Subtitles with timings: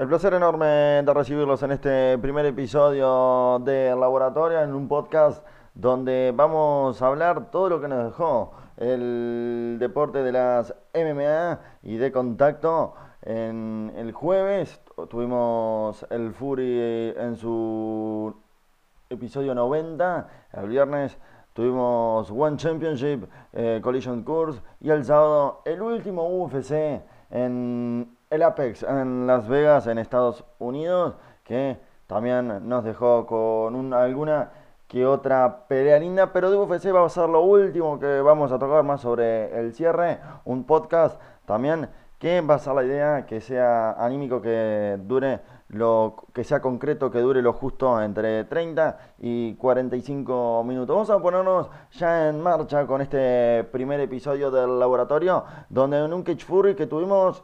[0.00, 6.32] El placer enorme de recibirlos en este primer episodio de Laboratorio, en un podcast donde
[6.34, 12.10] vamos a hablar todo lo que nos dejó el deporte de las MMA y de
[12.12, 12.94] contacto.
[13.20, 18.34] En el jueves tuvimos el Fury en su
[19.10, 21.18] episodio 90, el viernes
[21.52, 28.84] tuvimos One Championship, eh, Collision Course y el sábado el último UFC en el Apex
[28.84, 34.52] en Las Vegas, en Estados Unidos, que también nos dejó con alguna
[34.86, 38.58] que otra pelea linda, pero de UFC va a ser lo último que vamos a
[38.58, 41.88] tocar más sobre el cierre, un podcast también
[42.20, 47.10] que va a ser la idea que sea anímico, que dure lo que sea concreto,
[47.10, 50.94] que dure lo justo entre 30 y 45 minutos.
[50.94, 56.22] Vamos a ponernos ya en marcha con este primer episodio del laboratorio, donde en un
[56.22, 57.42] Cage Fury que tuvimos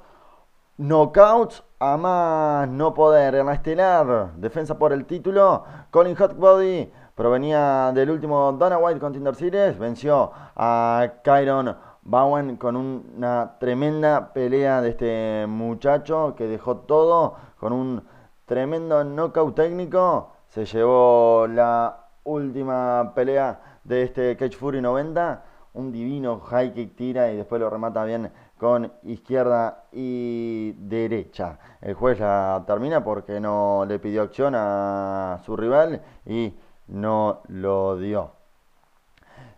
[0.79, 7.93] knockouts a más no poder en la estelar, defensa por el título, Colin Hotbody provenía
[7.95, 14.91] del último Dana White Contender Series, venció a Kyron Bowen con una tremenda pelea de
[14.91, 18.05] este muchacho que dejó todo con un
[18.45, 20.33] tremendo knockout técnico.
[20.47, 25.43] Se llevó la última pelea de este Cage Fury 90.
[25.75, 31.59] Un divino high kick tira y después lo remata bien con izquierda y derecha.
[31.81, 36.55] El juez la termina porque no le pidió acción a su rival y
[36.89, 38.33] no lo dio.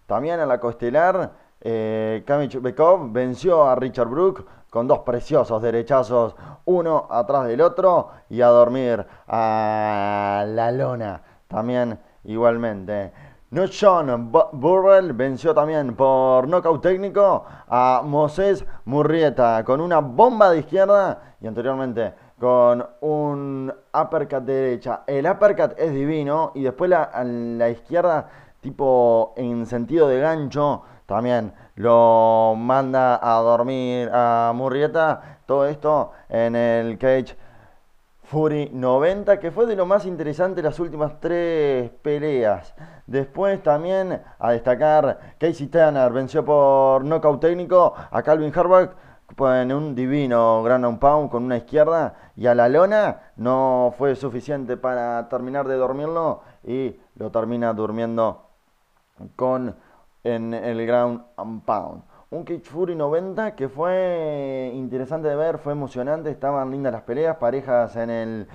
[0.07, 2.25] También a la costelar, eh,
[2.61, 8.49] Bekov venció a Richard Brook con dos preciosos derechazos, uno atrás del otro y a
[8.49, 11.23] dormir a la lona.
[11.47, 13.13] También igualmente.
[13.51, 21.37] Sean Burrell venció también por nocaut técnico a Moses Murrieta con una bomba de izquierda
[21.41, 25.03] y anteriormente con un uppercut de derecha.
[25.07, 28.29] El uppercut es divino y después la, la izquierda,
[28.61, 35.39] tipo en sentido de gancho, también lo manda a dormir a Murrieta.
[35.47, 37.35] Todo esto en el cage
[38.31, 42.75] Fury 90, que fue de lo más interesante las últimas tres peleas.
[43.07, 48.91] Después también a destacar Casey Tanner venció por nocaut técnico a Calvin Harbaugh
[49.39, 54.77] en un divino ground pound con una izquierda y a la lona no fue suficiente
[54.77, 58.43] para terminar de dormirlo y lo termina durmiendo
[59.37, 59.75] con
[60.23, 62.03] en el ground and pound.
[62.31, 67.37] Un Cage Fury 90 que fue interesante de ver, fue emocionante, estaban lindas las peleas,
[67.37, 68.49] parejas en el,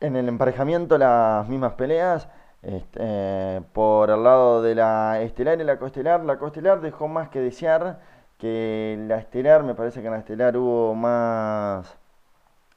[0.00, 2.28] en el emparejamiento, las mismas peleas.
[2.62, 7.40] Este, por el lado de la estelar y la costelar, la costelar dejó más que
[7.40, 8.00] desear
[8.38, 11.96] que la estelar, me parece que en la estelar hubo más,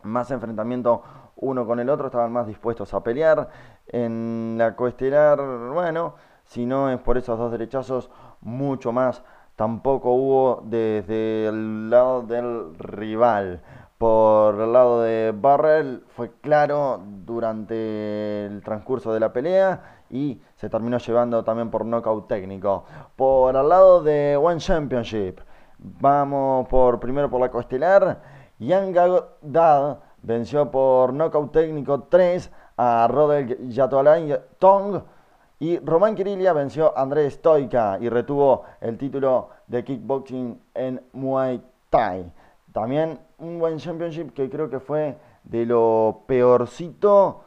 [0.04, 1.04] más enfrentamiento
[1.38, 3.50] uno con el otro, estaban más dispuestos a pelear.
[3.88, 5.40] En la coestelar,
[5.74, 9.24] bueno, si no es por esos dos derechazos, mucho más
[9.58, 13.62] tampoco hubo desde el lado del rival.
[13.98, 20.70] Por el lado de Barrel fue claro durante el transcurso de la pelea y se
[20.70, 22.86] terminó llevando también por nocaut técnico.
[23.16, 25.40] Por el lado de One Championship,
[25.80, 28.22] vamos por primero por la costelar.
[28.60, 28.96] Yang
[29.42, 35.02] Dad venció por nocaut técnico 3 a Rodel Yatolay Tong
[35.60, 41.62] y Román Kirilia venció a Andrés Stoica y retuvo el título de kickboxing en Muay
[41.90, 42.32] Thai.
[42.72, 47.42] También un buen championship que creo que fue de lo peorcito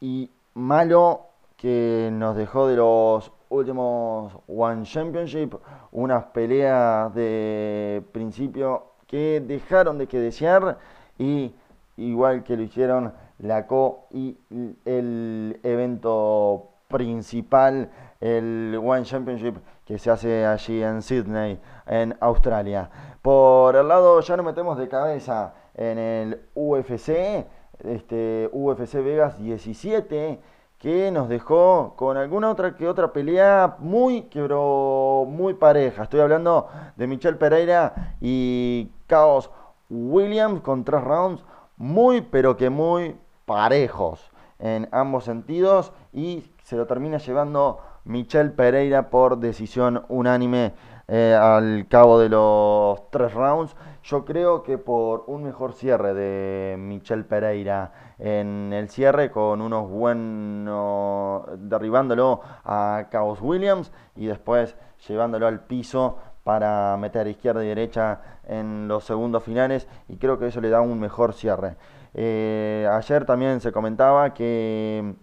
[0.00, 5.54] y malo que nos dejó de los últimos One Championship,
[5.92, 10.78] unas peleas de principio que dejaron de que desear
[11.18, 11.54] y
[11.96, 14.36] igual que lo hicieron la CO y
[14.84, 22.88] el evento principal, el One Championship que se hace allí en Sydney, en Australia.
[23.20, 27.46] Por el lado ya nos metemos de cabeza en el UFC,
[27.84, 30.40] este UFC Vegas 17,
[30.78, 36.04] que nos dejó con alguna otra que otra pelea muy, pero muy pareja.
[36.04, 39.50] Estoy hablando de Michelle Pereira y Chaos
[39.88, 41.44] Williams con tres rounds
[41.76, 43.16] muy, pero que muy
[43.46, 44.31] parejos
[44.62, 50.72] en ambos sentidos y se lo termina llevando Michelle Pereira por decisión unánime
[51.08, 53.76] eh, al cabo de los tres rounds.
[54.04, 59.90] Yo creo que por un mejor cierre de Michelle Pereira en el cierre con unos
[59.90, 64.76] buenos derribándolo a Chaos Williams y después
[65.08, 70.48] llevándolo al piso para meter izquierda y derecha en los segundos finales y creo que
[70.48, 71.76] eso le da un mejor cierre.
[72.14, 75.14] Eh, ayer también se comentaba que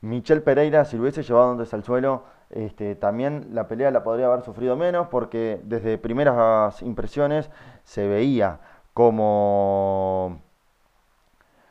[0.00, 4.26] Michel Pereira, si lo hubiese llevado antes al suelo, este, también la pelea la podría
[4.26, 7.50] haber sufrido menos porque desde primeras impresiones
[7.84, 8.60] se veía
[8.94, 10.40] como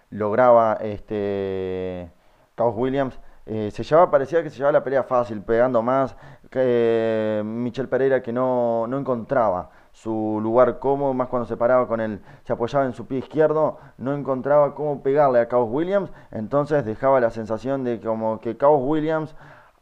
[0.09, 2.09] lograba este
[2.57, 6.15] Williams eh, se llevaba, parecía que se llevaba la pelea fácil, pegando más
[6.49, 12.01] que Michel Pereira que no, no encontraba su lugar cómodo, más cuando se paraba con
[12.01, 16.85] él, se apoyaba en su pie izquierdo, no encontraba cómo pegarle a Caos Williams, entonces
[16.85, 19.35] dejaba la sensación de como que Caos Williams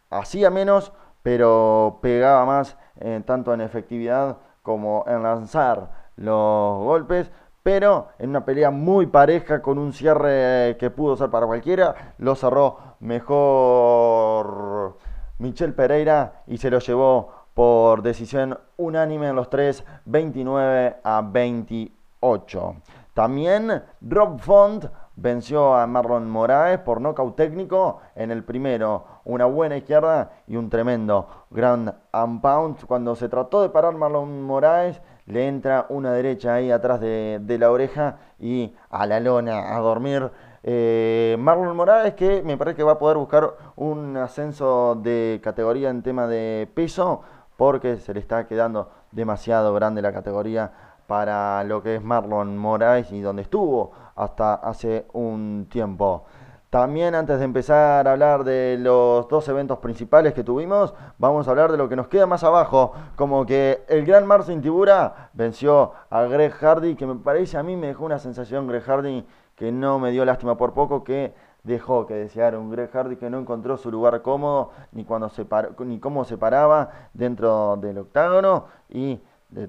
[0.09, 0.91] hacía menos,
[1.23, 7.31] pero pegaba más eh, tanto en efectividad como en lanzar los golpes
[7.63, 12.35] pero en una pelea muy pareja con un cierre que pudo ser para cualquiera, lo
[12.35, 14.97] cerró mejor
[15.37, 22.75] Michel Pereira y se lo llevó por decisión unánime en los tres, 29 a 28.
[23.13, 24.85] También Rob Font
[25.15, 29.05] venció a Marlon Moraes por nocaut técnico en el primero.
[29.25, 32.83] Una buena izquierda y un tremendo ground and pound.
[32.85, 37.71] Cuando se trató de parar Marlon Moraes, le entra una derecha ahí atrás de, la
[37.71, 40.31] oreja y a la lona a dormir.
[40.65, 45.89] Eh, Marlon Moraes que me parece que va a poder buscar un ascenso de categoría
[45.89, 47.21] en tema de peso
[47.57, 50.71] porque se le está quedando demasiado grande la categoría
[51.05, 56.23] para lo que es Marlon Moraes y donde estuvo hasta hace un tiempo.
[56.69, 61.51] También antes de empezar a hablar de los dos eventos principales que tuvimos, vamos a
[61.51, 65.91] hablar de lo que nos queda más abajo, como que el gran Marcin Tibura venció
[66.09, 69.23] a Greg Hardy, que me parece a mí me dejó una sensación Greg Hardy
[69.55, 71.33] que no me dio lástima por poco, que
[71.63, 75.45] dejó que desear un Greg Hardy que no encontró su lugar cómodo, ni, cuando se
[75.79, 79.19] ni cómo se paraba dentro del octágono y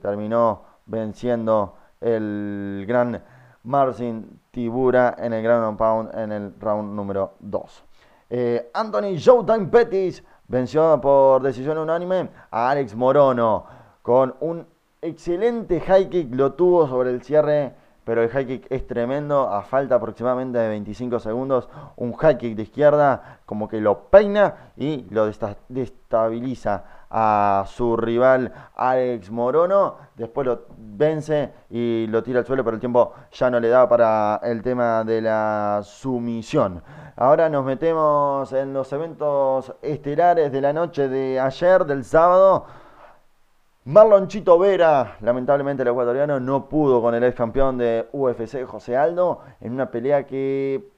[0.01, 3.23] terminó venciendo el gran
[3.65, 7.85] Marcin Tibura en el Ground Pound en el round número 2.
[8.31, 13.65] Eh, Anthony Showtime Pettis venció por decisión unánime a Alex Morono
[14.03, 14.67] con un
[15.01, 19.63] excelente high kick, lo tuvo sobre el cierre, pero el high kick es tremendo, a
[19.63, 25.07] falta aproximadamente de 25 segundos, un high kick de izquierda como que lo peina y
[25.11, 25.27] lo
[25.69, 32.75] destabiliza a su rival Alex Morono, después lo vence y lo tira al suelo, pero
[32.75, 36.83] el tiempo ya no le da para el tema de la sumisión.
[37.17, 42.67] Ahora nos metemos en los eventos estelares de la noche de ayer, del sábado.
[43.87, 48.97] Marlon Chito Vera, lamentablemente el ecuatoriano, no pudo con el ex campeón de UFC, José
[48.97, 50.89] Aldo, en una pelea que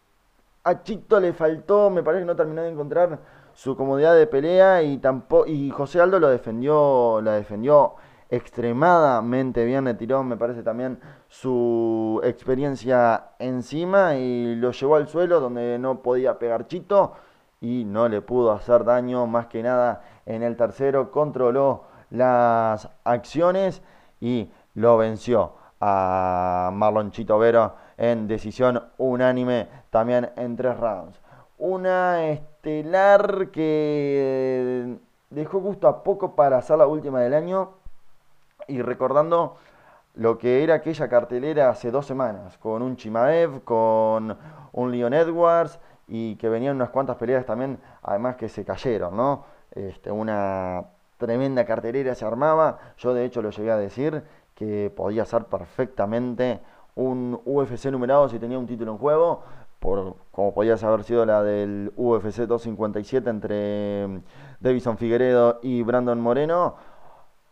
[0.63, 3.19] a Chito le faltó, me parece que no terminó de encontrar
[3.55, 7.95] su comodidad de pelea y tampoco y José Aldo lo defendió, la defendió
[8.31, 15.41] extremadamente bien, le tiró, me parece también su experiencia encima y lo llevó al suelo
[15.41, 17.15] donde no podía pegar Chito
[17.61, 23.83] y no le pudo hacer daño más que nada en el tercero, controló las acciones
[24.21, 31.21] y lo venció a Marlon Chito Vero en decisión unánime también en tres rounds.
[31.59, 34.99] Una estelar que
[35.31, 37.71] dejó gusto a poco para hacer la última del año
[38.69, 39.57] y recordando
[40.15, 44.37] lo que era aquella cartelera hace dos semanas, con un Chimaev, con
[44.73, 49.45] un Leon Edwards y que venían unas cuantas peleas también, además que se cayeron, ¿no?
[49.73, 50.85] Este, una
[51.19, 54.23] tremenda cartelera se armaba, yo de hecho lo llegué a decir
[54.55, 56.61] que podía ser perfectamente
[56.95, 59.43] un UFC numerado si tenía un título en juego,
[60.33, 64.21] como podía haber sido la del UFC 257 entre mm,
[64.61, 66.75] Davison Figueredo y Brandon Moreno,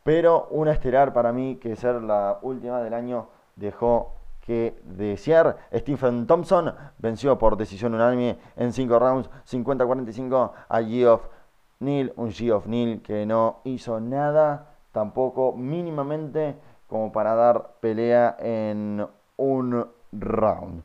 [0.03, 5.57] pero una estelar para mí que ser la última del año dejó que desear.
[5.73, 11.27] Stephen Thompson venció por decisión unánime en 5 rounds, 50-45 a Geoff
[11.85, 19.07] Neal, un Geoff Neal que no hizo nada tampoco mínimamente como para dar pelea en
[19.37, 20.83] un round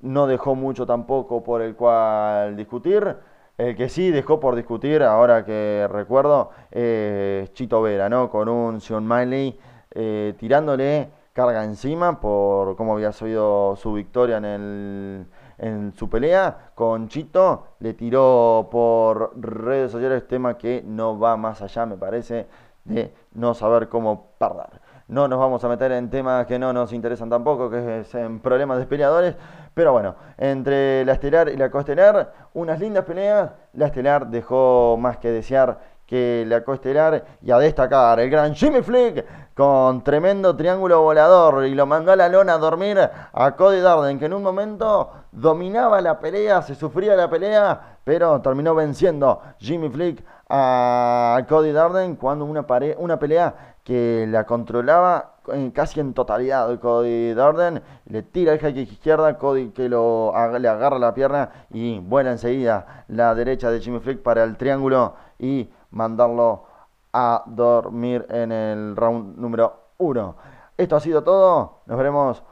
[0.00, 3.16] no dejó mucho tampoco por el cual discutir.
[3.58, 8.28] El que sí dejó por discutir, ahora que recuerdo, es Chito Vera, ¿no?
[8.30, 9.58] Con un Sean Miley
[9.92, 15.26] eh, tirándole carga encima por cómo había sido su victoria en, el,
[15.58, 17.76] en su pelea con Chito.
[17.80, 22.46] Le tiró por redes sociales tema que no va más allá, me parece,
[22.84, 24.80] de no saber cómo perder.
[25.08, 28.40] No nos vamos a meter en temas que no nos interesan tampoco, que es en
[28.40, 29.36] problemas de peleadores.
[29.72, 33.52] Pero bueno, entre la estelar y la coestelar, unas lindas peleas.
[33.74, 38.82] La estelar dejó más que desear que la coestelar y a destacar el gran Jimmy
[38.82, 43.80] Flick con tremendo triángulo volador y lo mandó a la lona a dormir a Cody
[43.80, 49.40] Darden que en un momento dominaba la pelea, se sufría la pelea, pero terminó venciendo
[49.58, 52.64] Jimmy Flick a Cody Darden cuando una,
[52.98, 55.36] una pelea que la controlaba
[55.72, 60.98] casi en totalidad Cody Darden, le tira el jaque izquierda, Cody que lo, le agarra
[60.98, 66.64] la pierna y vuela enseguida la derecha de Jimmy Flick para el triángulo y mandarlo
[67.12, 70.36] a dormir en el round número 1.
[70.76, 72.42] Esto ha sido todo, nos veremos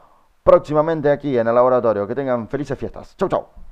[0.43, 2.07] próximamente aquí en el laboratorio.
[2.07, 3.15] Que tengan felices fiestas.
[3.17, 3.64] Chau, chau.